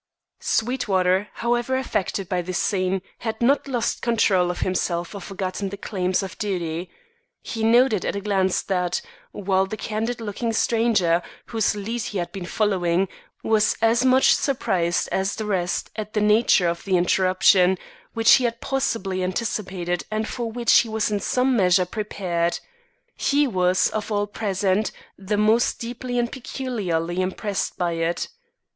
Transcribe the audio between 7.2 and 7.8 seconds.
He